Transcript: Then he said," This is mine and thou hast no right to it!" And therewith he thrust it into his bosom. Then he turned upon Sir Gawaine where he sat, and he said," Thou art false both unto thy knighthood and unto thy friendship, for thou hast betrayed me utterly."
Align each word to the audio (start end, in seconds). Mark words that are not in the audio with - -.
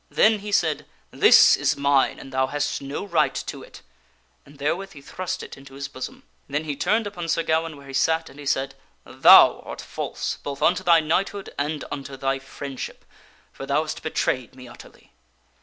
Then 0.09 0.39
he 0.39 0.51
said," 0.51 0.87
This 1.11 1.55
is 1.55 1.77
mine 1.77 2.17
and 2.17 2.33
thou 2.33 2.47
hast 2.47 2.81
no 2.81 3.05
right 3.05 3.35
to 3.45 3.61
it!" 3.61 3.83
And 4.47 4.57
therewith 4.57 4.93
he 4.93 4.99
thrust 5.01 5.43
it 5.43 5.55
into 5.55 5.75
his 5.75 5.87
bosom. 5.87 6.23
Then 6.49 6.63
he 6.63 6.75
turned 6.75 7.05
upon 7.05 7.29
Sir 7.29 7.43
Gawaine 7.43 7.77
where 7.77 7.85
he 7.85 7.93
sat, 7.93 8.27
and 8.27 8.39
he 8.39 8.47
said," 8.47 8.73
Thou 9.03 9.59
art 9.59 9.79
false 9.79 10.39
both 10.41 10.63
unto 10.63 10.83
thy 10.83 11.01
knighthood 11.01 11.51
and 11.55 11.85
unto 11.91 12.17
thy 12.17 12.39
friendship, 12.39 13.05
for 13.51 13.67
thou 13.67 13.83
hast 13.83 14.01
betrayed 14.01 14.55
me 14.55 14.67
utterly." 14.67 15.11